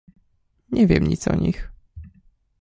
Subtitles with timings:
[0.71, 1.69] "Nie wiem nic o nich."